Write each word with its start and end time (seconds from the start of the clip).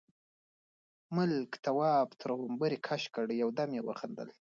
ملک، 1.15 1.49
تواب 1.65 2.07
تر 2.19 2.29
غومبري 2.39 2.77
کش 2.87 3.03
کړ، 3.13 3.25
يو 3.41 3.49
دم 3.57 3.69
يې 3.77 3.81
وخندل: 3.89 4.29